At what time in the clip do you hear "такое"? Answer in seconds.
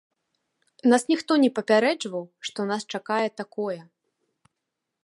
3.45-3.79